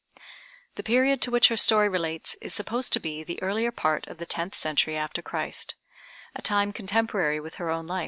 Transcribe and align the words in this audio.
The 0.77 0.81
period 0.81 1.21
to 1.21 1.29
which 1.29 1.49
her 1.49 1.57
story 1.57 1.87
relates 1.87 2.33
is 2.41 2.55
supposed 2.55 2.91
to 2.93 2.99
be 2.99 3.23
the 3.23 3.39
earlier 3.43 3.71
part 3.71 4.07
of 4.07 4.17
the 4.17 4.25
tenth 4.25 4.55
century 4.55 4.97
after 4.97 5.21
Christ, 5.21 5.75
a 6.35 6.41
time 6.41 6.73
contemporary 6.73 7.39
with 7.39 7.57
her 7.61 7.69
own 7.69 7.85
life. 7.85 7.99